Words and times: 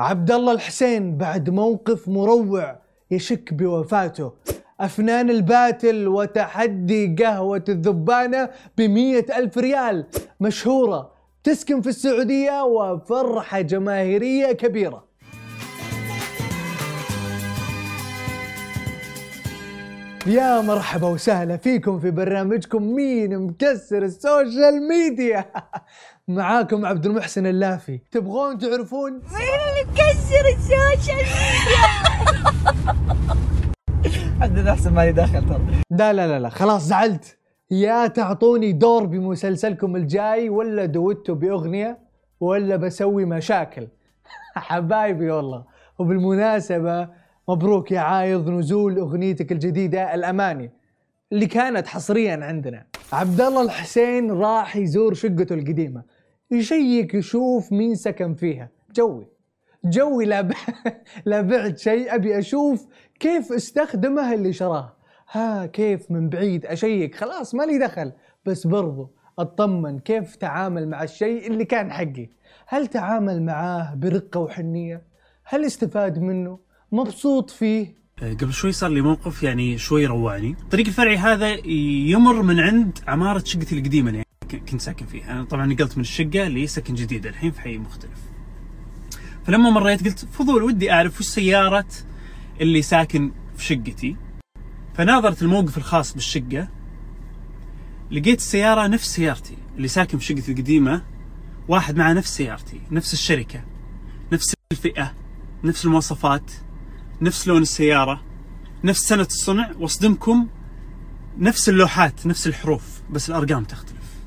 عبد 0.00 0.30
الله 0.30 0.52
الحسين 0.52 1.16
بعد 1.16 1.50
موقف 1.50 2.08
مروع 2.08 2.78
يشك 3.10 3.54
بوفاته. 3.54 4.32
أفنان 4.80 5.30
الباتل 5.30 6.08
وتحدي 6.08 7.16
قهوة 7.18 7.64
الذبانة 7.68 8.50
بمية 8.76 9.26
ألف 9.36 9.58
ريال 9.58 10.06
مشهورة 10.40 11.10
تسكن 11.44 11.80
في 11.80 11.88
السعودية 11.88 12.64
وفرحة 12.64 13.60
جماهيرية 13.60 14.52
كبيرة. 14.52 15.07
يا 20.28 20.60
مرحبا 20.60 21.08
وسهلا 21.08 21.56
فيكم 21.56 21.98
في 21.98 22.10
برنامجكم 22.10 22.82
مين 22.82 23.38
مكسر 23.38 24.02
ال 24.02 24.14
social 24.14 24.88
media. 24.88 25.44
معاكم 26.28 26.86
عبد 26.86 27.06
المحسن 27.06 27.46
اللافي. 27.46 28.00
تبغون 28.10 28.58
تعرفون؟ 28.58 29.12
مين 29.12 29.22
اللي 29.22 29.92
مكسر 29.92 30.44
ال 30.56 30.65
social 30.65 31.16
media؟ 31.16 31.88
عندنا 34.42 34.70
أحسن 34.70 34.94
مالي 34.94 35.12
دخل 35.12 35.48
ترى. 35.48 35.60
لا 35.90 36.12
لا 36.12 36.26
لا 36.26 36.38
لا 36.38 36.48
خلاص 36.48 36.82
زعلت. 36.82 37.38
يا 37.70 38.06
تعطوني 38.06 38.72
دور 38.72 39.06
بمسلسلكم 39.06 39.96
الجاي 39.96 40.48
ولا 40.48 40.84
دويتو 40.84 41.34
بأغنية 41.34 41.98
ولا 42.40 42.76
بسوي 42.76 43.24
مشاكل. 43.24 43.88
حبايبي 44.54 45.30
والله. 45.30 45.64
وبالمناسبة 45.98 47.08
مبروك 47.48 47.92
يا 47.92 48.00
عايض 48.00 48.50
نزول 48.50 48.98
أغنيتك 48.98 49.52
الجديدة 49.52 50.14
الأماني 50.14 50.70
اللي 51.32 51.46
كانت 51.46 51.86
حصريا 51.86 52.44
عندنا. 52.44 52.86
عبد 53.12 53.40
الله 53.40 53.62
الحسين 53.62 54.30
راح 54.30 54.76
يزور 54.76 55.14
شقته 55.14 55.54
القديمة. 55.54 56.02
يشيك 56.50 57.14
يشوف 57.14 57.72
مين 57.72 57.94
سكن 57.94 58.34
فيها. 58.34 58.68
جوي. 58.94 59.26
جوي 59.84 60.24
لا 60.24 60.40
ب... 60.40 60.52
لا 61.26 61.40
بعت 61.40 61.78
شيء. 61.78 62.14
أبي 62.14 62.38
أشوف 62.38 62.86
كيف 63.20 63.52
استخدمه 63.52 64.34
اللي 64.34 64.52
شراه. 64.52 64.96
ها 65.32 65.66
كيف 65.66 66.10
من 66.10 66.28
بعيد 66.28 66.66
أشيك. 66.66 67.14
خلاص 67.14 67.54
مالي 67.54 67.78
دخل. 67.78 68.12
بس 68.46 68.66
برضو 68.66 69.10
أطمن 69.38 69.98
كيف 69.98 70.36
تعامل 70.36 70.88
مع 70.88 71.02
الشيء 71.02 71.46
اللي 71.46 71.64
كان 71.64 71.92
حقي. 71.92 72.28
هل 72.66 72.86
تعامل 72.86 73.42
معاه 73.42 73.94
برقة 73.94 74.40
وحنية؟ 74.40 75.02
هل 75.44 75.64
استفاد 75.64 76.18
منه؟ 76.18 76.67
مبسوط 76.92 77.50
فيه. 77.50 77.98
قبل 78.22 78.52
شوي 78.52 78.72
صار 78.72 78.90
لي 78.90 79.00
موقف 79.00 79.42
يعني 79.42 79.78
شوي 79.78 80.06
روعني 80.06 80.50
الطريق 80.62 80.86
الفرعي 80.86 81.16
هذا 81.16 81.66
يمر 81.66 82.42
من 82.42 82.60
عند 82.60 82.98
عمارة 83.08 83.42
شقتي 83.44 83.78
القديمة 83.78 84.10
اللي 84.10 84.22
ك- 84.48 84.56
كنت 84.70 84.80
ساكن 84.80 85.06
فيها. 85.06 85.32
أنا 85.32 85.44
طبعا 85.44 85.66
نقلت 85.66 85.96
من 85.96 86.00
الشقة 86.00 86.48
لسكن 86.48 86.94
جديد 86.94 87.26
الحين 87.26 87.50
في 87.50 87.60
حي 87.60 87.78
مختلف. 87.78 88.18
فلما 89.46 89.70
مريت 89.70 90.04
قلت 90.04 90.18
فضول 90.32 90.62
ودي 90.62 90.92
أعرف 90.92 91.20
وش 91.20 91.26
سيارة 91.26 91.86
اللي 92.60 92.82
ساكن 92.82 93.32
في 93.56 93.64
شقتي. 93.64 94.16
فناظرت 94.94 95.42
الموقف 95.42 95.78
الخاص 95.78 96.14
بالشقة. 96.14 96.68
لقيت 98.10 98.38
السيارة 98.38 98.86
نفس 98.86 99.14
سيارتي 99.14 99.56
اللي 99.76 99.88
ساكن 99.88 100.18
في 100.18 100.24
شقتي 100.24 100.52
القديمة 100.52 101.02
واحد 101.68 101.96
معه 101.96 102.12
نفس 102.12 102.36
سيارتي 102.36 102.80
نفس 102.90 103.12
الشركة 103.12 103.64
نفس 104.32 104.54
الفئة 104.72 105.14
نفس 105.64 105.84
المواصفات. 105.84 106.52
نفس 107.20 107.48
لون 107.48 107.62
السيارة 107.62 108.20
نفس 108.84 109.00
سنة 109.00 109.22
الصنع 109.22 109.70
واصدمكم 109.78 110.48
نفس 111.38 111.68
اللوحات 111.68 112.26
نفس 112.26 112.46
الحروف 112.46 113.02
بس 113.10 113.30
الأرقام 113.30 113.64
تختلف. 113.64 114.18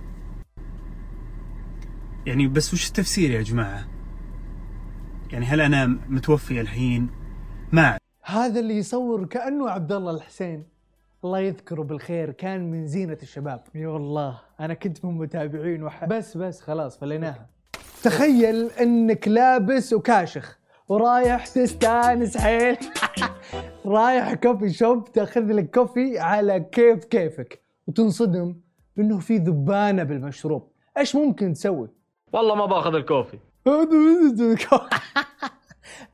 يعني 2.25 2.47
بس 2.47 2.73
وش 2.73 2.87
التفسير 2.87 3.31
يا 3.31 3.41
جماعة؟ 3.41 3.87
يعني 5.31 5.45
هل 5.45 5.61
أنا 5.61 5.85
متوفي 6.09 6.61
الحين؟ 6.61 7.09
ما 7.71 7.81
أعرف. 7.81 7.99
هذا 8.23 8.59
اللي 8.59 8.77
يصور 8.77 9.25
كأنه 9.25 9.69
عبد 9.69 9.91
الله 9.91 10.11
الحسين. 10.11 10.63
الله 11.23 11.39
يذكره 11.39 11.81
بالخير 11.81 12.31
كان 12.31 12.71
من 12.71 12.87
زينة 12.87 13.17
الشباب. 13.23 13.63
اي 13.75 13.85
والله 13.85 14.39
أنا 14.59 14.73
كنت 14.73 15.05
من 15.05 15.17
متابعين 15.17 15.83
وح... 15.83 16.05
بس 16.05 16.37
بس 16.37 16.61
خلاص 16.61 16.97
فليناها. 16.97 17.47
تخيل 18.03 18.69
إنك 18.81 19.27
لابس 19.27 19.93
وكاشخ. 19.93 20.60
ورايح 20.91 21.47
تستانس 21.47 22.37
حيل. 22.37 22.77
رايح 23.85 24.33
coffee 24.33 24.69
shop 24.69 25.11
تاخذ 25.11 25.41
لك 25.41 25.75
coffee 25.75 26.19
على 26.19 26.59
كيف 26.59 27.05
كيفك. 27.05 27.61
وتنصدم 27.87 28.55
بأنه 28.97 29.19
في 29.19 29.37
ذبانة 29.37 30.03
بالمشروب. 30.03 30.71
إيش 30.97 31.15
ممكن 31.15 31.53
تسوي؟ 31.53 31.89
والله 32.33 32.55
ما 32.55 32.65
باخذ 32.65 32.95
ال 32.95 33.01
coffee. 33.01 33.39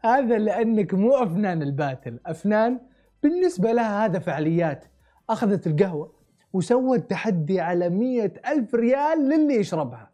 هذا 0.05 0.37
لأنك 0.47 0.93
مو 0.93 1.15
أفنان 1.15 1.61
الباتل. 1.61 2.19
أفنان 2.25 2.79
بالنسبة 3.23 3.71
لها 3.71 4.05
هذا 4.05 4.19
فعاليات 4.19 4.85
أخذت 5.29 5.67
القهوة 5.67 6.13
وسوت 6.53 7.09
تحدي 7.09 7.59
على 7.59 7.89
مية 7.89 8.33
ألف 8.47 8.75
ريال 8.75 9.29
للي 9.29 9.55
يشربها. 9.55 10.09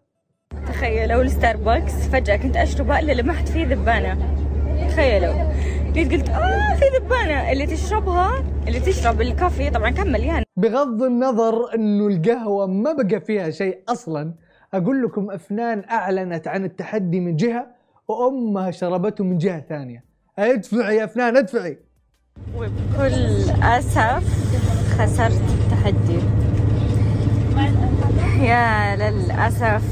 تخيلوا 0.68 1.22
الستاربكس 1.22 1.94
فجأة 1.94 2.36
كنت 2.36 2.58
أشربه 2.58 3.00
إلا 3.00 3.12
لمحت 3.12 3.50
فيه 3.50 3.66
ذبانة. 3.66 4.43
تخيلوا. 4.90 5.34
جيت 5.94 6.12
قلت؟ 6.12 6.30
آه 6.30 6.76
في 6.76 6.86
ذبانة. 6.98 7.52
اللي 7.52 7.66
تشربها 7.66 8.44
اللي 8.68 8.80
تشرب 8.80 9.22
الكافي 9.22 9.70
طبعا 9.70 9.90
كان 9.90 10.12
مليان 10.12 10.44
بغض 10.58 11.04
النظر 11.04 11.76
إنه 11.76 12.08
القهوة 12.08 12.68
ما 12.68 12.94
بقى 12.94 13.22
فيها 13.22 13.50
شيء 13.50 13.80
أصلا 13.90 14.34
أقول 14.74 15.04
لكم 15.04 15.32
أفنان 15.32 15.84
أعلنت 15.92 16.48
عن 16.48 16.64
التحدي 16.66 17.20
من 17.20 17.36
جهة 17.36 17.68
وأمها 18.08 18.72
شربته 18.72 19.24
من 19.24 19.38
جهة 19.38 19.64
ثانية. 19.70 20.04
ادفعي 20.40 20.98
يا 20.98 21.04
أفنان 21.04 21.38
ادفعي. 21.38 21.78
وبكل 22.58 23.52
أسف 23.64 24.24
خسرت 24.98 25.42
التحدي. 25.62 26.20
يا 28.42 28.96
للأسف 28.96 29.84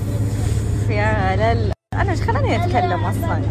يا 0.89 1.35
لل 1.35 1.71
أنا 1.93 2.11
إيش 2.11 2.21
خلاني 2.21 2.65
أتكلم 2.65 3.03
أصلا؟ 3.03 3.41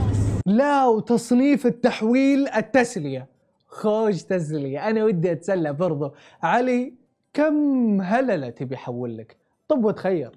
لا 0.47 0.87
وتصنيف 0.87 1.67
التحويل 1.67 2.49
التسلية. 2.49 3.27
خوش 3.69 4.23
تسلية. 4.23 4.89
أنا 4.89 5.05
ودي 5.05 5.33
أتسلى 5.33 5.73
برضو. 5.73 6.15
علي 6.43 6.95
كم 7.35 8.01
هللة 8.01 8.51
تبي 8.51 8.75
أحول 8.75 9.17
لك؟ 9.19 9.37
طب 9.69 9.85
وتخير. 9.85 10.31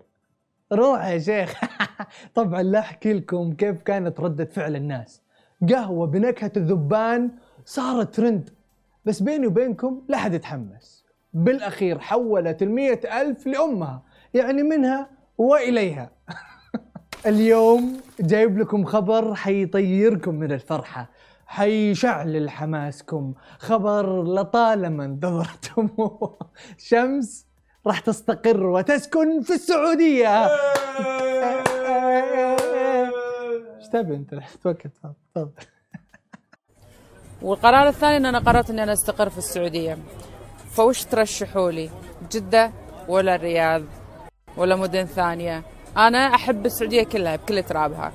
روح 0.74 1.06
يا 1.08 1.19
شيخ. 1.19 1.62
طبعا 2.36 2.64
لا 2.64 2.80
أحكي 2.80 3.14
لكم 3.14 3.53
كيف 3.53 3.81
كانت 3.81 4.19
ردة 4.19 4.46
فعل 4.46 4.75
الناس. 4.75 5.22
قهوة 5.69 6.08
بنكهة 6.08 6.52
الذبان 6.58 7.31
صارت 7.66 8.16
ترند 8.16 8.50
بس 9.06 9.20
بيني 9.22 9.47
وبينكم 9.47 10.02
لا 10.09 10.18
حد 10.18 10.34
يتحمس. 10.34 11.06
بالأخير 11.34 12.00
حولت 12.00 12.62
المية 12.62 13.00
ألف 13.22 13.47
لأمها 13.47 14.02
يعني 14.34 14.64
منها 14.64 15.09
وإليها. 15.38 16.12
اليوم 17.25 18.01
جايب 18.19 18.59
لكم 18.59 18.85
خبر 18.85 19.35
حيطيركم 19.35 20.35
من 20.35 20.51
الفرحة. 20.51 21.09
حيشعل 21.47 22.50
حماسكم 22.50 23.34
خبر 23.59 24.23
لطالما 24.23 25.06
انتظرتموه 25.06 26.38
شمس 26.89 27.45
راح 27.88 28.00
تستقر 28.00 28.63
وتسكن 28.66 29.41
في 29.41 29.53
السعودية. 29.53 30.45
إيش 33.78 33.88
تبي 33.94 34.16
أنت؟ 34.16 34.35
توكل 34.63 34.90
تفضل. 34.90 35.51
والقرار 37.41 37.88
الثاني 37.88 38.17
إن 38.17 38.25
أنا 38.25 38.40
قررت 38.40 38.69
إني 38.69 38.84
أنا 38.84 38.94
أستقر 38.94 39.29
في 39.29 39.38
السعودية. 39.38 39.97
فوش 40.72 41.03
ترشحوا 41.03 41.72
لي؟ 41.72 41.90
جدة 42.31 42.72
ولا 43.07 43.35
الرياض 43.35 43.84
ولا 44.57 44.75
مدن 44.75 45.05
ثانية؟ 45.05 45.63
أنا 45.98 46.18
أحب 46.18 46.66
السعودية 46.66 47.04
كلها 47.04 47.36
بكل 47.36 47.64
ترابها 47.64 48.12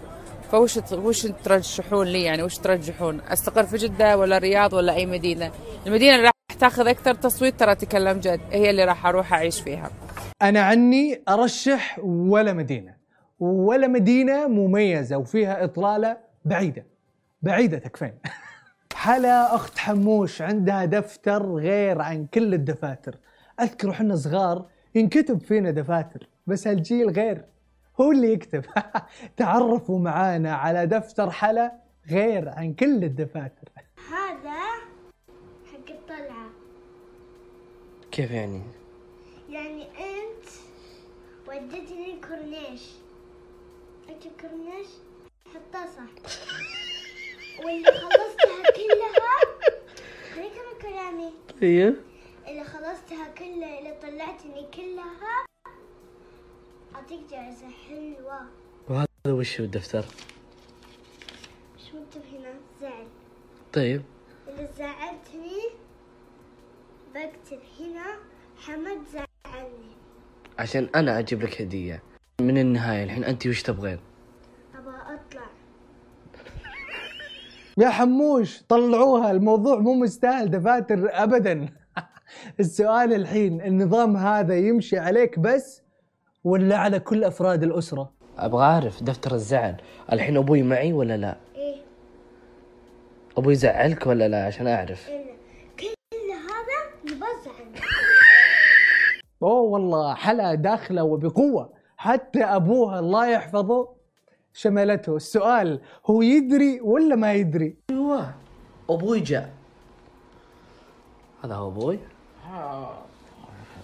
فوش 0.50 0.78
وش 0.92 1.26
ترشحون 1.26 2.06
لي 2.06 2.22
يعني؟ 2.22 2.42
وش 2.42 2.58
ترجحون؟ 2.58 3.20
أستقر 3.28 3.64
في 3.64 3.76
جدة 3.76 4.18
ولا 4.18 4.36
الرياض 4.36 4.72
ولا 4.72 4.94
أي 4.94 5.06
مدينة؟ 5.06 5.50
المدينة 5.86 6.14
اللي 6.14 6.24
راح 6.24 6.58
تاخذ 6.60 6.88
أكثر 6.88 7.14
تصويت 7.14 7.60
ترى 7.60 7.74
تكلم 7.74 8.18
جد 8.18 8.40
هي 8.50 8.70
اللي 8.70 8.84
راح 8.84 9.06
أروح 9.06 9.32
أعيش 9.32 9.60
فيها. 9.60 9.90
أنا 10.42 10.60
عني 10.60 11.22
أرشح 11.28 11.98
ولا 12.02 12.52
مدينة. 12.52 12.94
ولا 13.40 13.86
مدينة 13.86 14.48
مميزة 14.48 15.16
وفيها 15.16 15.64
إطلالة 15.64 16.16
بعيدة. 16.44 16.86
بعيدة 17.42 17.78
تكفين. 17.78 18.12
حلا 18.94 19.54
أخت 19.54 19.78
حموش 19.78 20.42
عندها 20.42 20.84
دفتر 20.84 21.54
غير 21.54 22.02
عن 22.02 22.26
كل 22.26 22.54
الدفاتر. 22.54 23.18
أذكر 23.60 23.90
إحنا 23.90 24.16
صغار 24.16 24.66
ينكتب 24.94 25.40
فينا 25.40 25.70
دفاتر 25.70 26.28
بس 26.46 26.68
هالجيل 26.68 27.10
غير. 27.10 27.44
هو 28.00 28.12
اللي 28.12 28.32
يكتب. 28.32 28.64
تعرفوا 29.36 29.98
معانا 29.98 30.54
على 30.54 30.86
دفتر 30.86 31.30
حلا 31.30 31.72
غير 32.10 32.48
عن 32.48 32.74
كل 32.74 33.04
الدفاتر. 33.04 33.68
هذا 34.10 34.60
حق 35.72 35.90
الطلعة. 35.90 36.46
كيف 38.10 38.30
يعني؟ 38.30 38.62
يعني 39.48 39.82
أنت 39.82 40.48
وديتني 41.48 42.20
كورنيش. 42.28 42.82
أنت 44.08 44.22
كورنيش؟ 44.40 44.86
حطها 45.54 45.86
صح 45.86 46.32
واللي 47.64 47.86
خلصتها 47.92 48.70
كلها 48.76 49.64
خليك 50.34 50.52
من 50.52 50.82
كلامي. 50.82 51.32
طيب. 51.60 51.96
اللي 52.48 52.64
خلصتها 52.64 53.28
كلها 53.38 53.78
اللي 53.78 53.94
طلعتني 54.02 54.66
كلها 54.74 55.47
أعطيك 56.98 57.20
جائزة 57.30 57.66
حلوة. 57.88 58.40
وهذا 58.88 59.08
وش 59.26 59.60
هو 59.60 59.66
الدفتر؟ 59.66 60.04
مش 61.76 61.94
مكتوب 61.94 62.22
هنا؟ 62.32 62.54
زعل 62.80 63.06
طيب. 63.72 64.02
إذا 64.48 64.68
زعلتني 64.78 65.60
بكتب 67.14 67.58
هنا 67.80 68.04
حمد 68.56 68.98
زعلني. 69.12 69.92
عشان 70.58 70.88
أنا 70.94 71.18
أجيب 71.18 71.42
لك 71.42 71.60
هدية. 71.60 72.02
من 72.40 72.58
النهاية 72.58 73.04
الحين 73.04 73.24
أنت 73.24 73.46
وش 73.46 73.62
تبغين؟ 73.62 73.98
أبغى 74.74 74.96
أطلع. 74.96 75.46
يا 77.82 77.88
حموش 77.88 78.62
طلعوها. 78.62 79.30
الموضوع 79.30 79.78
مو 79.78 79.94
مستاهل 79.94 80.50
دفاتر 80.50 81.08
ابدا. 81.12 81.68
السؤال 82.60 83.12
الحين 83.12 83.60
النظام 83.60 84.16
هذا 84.16 84.58
يمشي 84.58 84.98
عليك 84.98 85.38
بس 85.38 85.87
ولا 86.44 86.76
على 86.76 87.00
كل 87.00 87.24
أفراد 87.24 87.62
الأسرة؟ 87.62 88.10
أبغى 88.38 88.64
أعرف 88.64 89.02
دفتر 89.02 89.34
الزعل 89.34 89.76
الحين 90.12 90.36
أبوي 90.36 90.62
معي 90.62 90.92
ولا 90.92 91.16
لا؟ 91.16 91.36
إيه. 91.56 91.76
أبوي 93.38 93.52
يزعلك 93.52 94.06
ولا 94.06 94.28
لا؟ 94.28 94.46
عشان 94.46 94.66
أعرف. 94.66 95.08
إلا 95.08 95.34
كل 95.80 95.86
هذا 96.30 97.14
يبغى 97.16 97.28
زعلني 97.44 97.80
أوه 99.42 99.60
والله 99.60 100.14
حلا 100.14 100.54
داخله 100.54 101.02
وبقوة. 101.04 101.72
حتى 101.96 102.44
أبوها 102.44 102.98
الله 102.98 103.26
يحفظه. 103.26 103.88
شملته. 104.52 105.16
السؤال 105.16 105.80
هو 106.06 106.22
يدري 106.22 106.80
ولا 106.80 107.16
ما 107.16 107.32
يدري؟ 107.34 107.76
أيوه 107.90 108.34
أبوي 108.90 109.20
جاء. 109.20 109.52
هذا 111.44 111.54
هو 111.54 111.68
أبوي؟ 111.68 111.98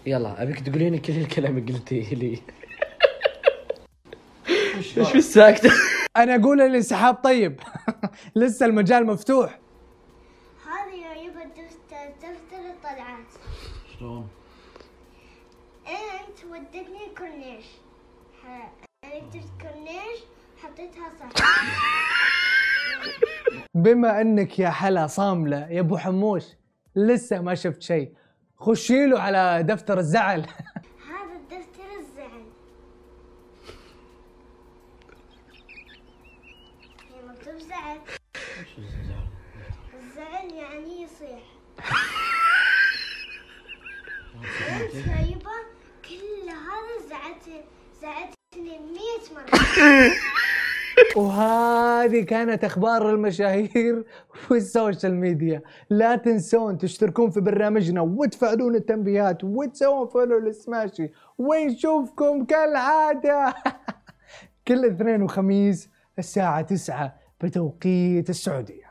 يلا 0.07 0.43
أبيك 0.43 0.61
تقولين 0.61 0.99
كل 0.99 1.13
الكلام 1.13 1.59
اللي 1.59 1.73
قلتيه 1.73 2.15
لي. 2.15 2.39
إيش 4.75 4.93
في 4.93 5.19
الساكتة؟ 5.19 5.71
أنا 6.17 6.35
أقول 6.35 6.61
الانسحاب 6.61 7.15
طيب. 7.15 7.61
لسه 8.37 8.67
المجال 8.67 9.07
مفتوح. 9.07 9.59
هذا 10.67 10.95
يا 10.95 11.15
يبا 11.23 11.45
دفتر 11.45 12.07
دفتر 12.23 12.71
الطلعات. 12.71 13.27
شلون؟ 13.99 14.29
أنت 15.89 16.45
ودتني 16.51 17.15
كورنيش 17.19 17.65
حطيتها 20.63 21.11
صح. 21.21 21.55
بما 23.75 24.21
إنك 24.21 24.59
يا 24.59 24.71
حلا 24.71 25.07
صاملة 25.07 25.71
يا 25.71 25.81
أبو 25.81 25.97
حموش 25.97 26.45
لسه 26.97 27.41
ما 27.41 27.55
شفت 27.55 27.83
شيء. 27.83 28.13
خشي 28.59 29.07
له 29.07 29.21
على 29.21 29.63
دفتر 29.63 29.99
الزعل. 29.99 30.41
هذا 30.41 31.37
الدفتر 31.37 31.99
الزعل. 31.99 32.45
هي 37.11 37.23
مكتوب 37.29 37.59
زعل. 37.59 37.99
الزعل 39.95 40.53
يعني 40.53 41.03
يصيح. 41.03 41.43
انت 44.69 44.95
يا 44.95 45.21
يبا 45.31 45.59
كل 46.09 46.49
هذا 46.49 47.09
زعلت 47.11 47.65
زعلتني 48.03 48.79
100 48.79 49.35
مرة. 49.35 49.47
وهذه 51.17 52.25
كانت 52.25 52.65
أخبار 52.65 53.11
المشاهير. 53.11 54.05
وال 54.51 54.67
social 54.67 55.15
media. 55.15 55.63
لا 55.91 56.17
تنسون 56.17 56.79
تشتركون 56.79 57.31
في 57.31 57.41
برنامجنا 57.41 58.01
وتفعلون 58.01 58.75
التنبيهات 58.75 59.45
وتسوون 59.45 60.09
follow 60.09 60.39
لسماشي 60.39 61.11
ونشوفكم 61.39 62.45
كالعادة. 62.45 63.55
كل 64.69 64.85
اثنين 64.85 65.23
وخميس 65.23 65.89
الساعة 66.19 66.63
9 66.63 67.15
بتوقيت 67.41 68.31
السعودية. 68.31 68.84